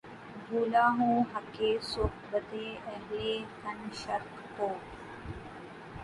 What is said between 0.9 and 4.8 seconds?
ہوں حقِ صحبتِ اہلِ کنشت کو